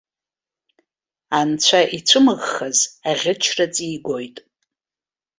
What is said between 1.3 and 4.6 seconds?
Анцәа ицәымӷхаз аӷьычра ҵигоит.